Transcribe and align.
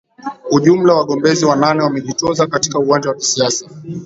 ujumla 0.51 0.93
wagombezi 0.93 1.45
wanane 1.45 1.83
wamejitoza 1.83 2.47
katika 2.47 2.79
uwanja 2.79 3.09
wa 3.09 3.15
kisiasa 3.15 3.69